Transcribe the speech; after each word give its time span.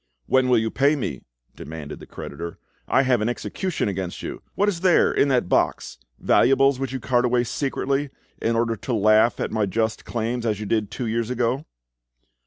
"When 0.25 0.49
will 0.49 0.57
you 0.57 0.71
pay 0.71 0.95
me?" 0.95 1.21
demanded 1.55 1.99
the 1.99 2.07
creditor. 2.07 2.57
"I 2.87 3.03
have 3.03 3.21
an 3.21 3.29
execution 3.29 3.87
against 3.87 4.23
you. 4.23 4.41
What 4.55 4.67
is 4.67 4.79
there 4.81 5.13
in 5.13 5.27
that 5.27 5.47
box? 5.47 5.99
Valuables 6.17 6.79
which 6.79 6.91
you 6.91 6.99
cart 6.99 7.23
away 7.23 7.43
secretly, 7.43 8.09
in 8.41 8.55
order 8.55 8.75
to 8.75 8.93
laugh 8.95 9.39
at 9.39 9.51
my 9.51 9.67
just 9.67 10.03
claims, 10.03 10.43
as 10.43 10.59
you 10.59 10.65
did 10.65 10.89
two 10.89 11.05
years 11.05 11.29
ago?" 11.29 11.67